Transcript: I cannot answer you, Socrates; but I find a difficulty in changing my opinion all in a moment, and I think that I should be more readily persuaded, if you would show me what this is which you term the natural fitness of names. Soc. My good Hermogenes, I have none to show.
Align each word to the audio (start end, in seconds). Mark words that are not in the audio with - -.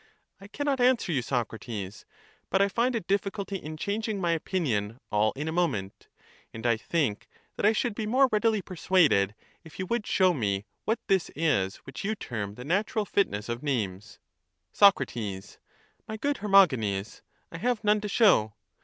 I 0.39 0.47
cannot 0.47 0.81
answer 0.81 1.11
you, 1.11 1.21
Socrates; 1.21 2.07
but 2.49 2.59
I 2.59 2.69
find 2.69 2.95
a 2.95 3.01
difficulty 3.01 3.57
in 3.57 3.77
changing 3.77 4.19
my 4.19 4.31
opinion 4.31 4.99
all 5.11 5.31
in 5.35 5.47
a 5.47 5.51
moment, 5.51 6.07
and 6.55 6.65
I 6.65 6.75
think 6.75 7.27
that 7.55 7.67
I 7.67 7.71
should 7.71 7.93
be 7.93 8.07
more 8.07 8.27
readily 8.31 8.63
persuaded, 8.63 9.35
if 9.63 9.77
you 9.77 9.85
would 9.85 10.07
show 10.07 10.33
me 10.33 10.65
what 10.85 10.97
this 11.05 11.29
is 11.35 11.75
which 11.85 12.03
you 12.03 12.15
term 12.15 12.55
the 12.55 12.65
natural 12.65 13.05
fitness 13.05 13.47
of 13.47 13.61
names. 13.61 14.17
Soc. 14.73 14.97
My 16.07 16.17
good 16.19 16.37
Hermogenes, 16.37 17.21
I 17.51 17.59
have 17.59 17.83
none 17.83 18.01
to 18.01 18.07
show. 18.07 18.55